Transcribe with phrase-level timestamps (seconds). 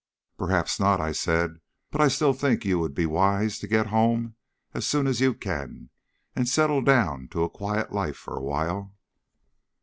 [0.35, 1.59] "Perhaps not," I said;
[1.91, 4.33] "but still I think you would be wise to get home
[4.73, 5.91] as soon as you can,
[6.35, 8.95] and settle down to a quiet life for a while."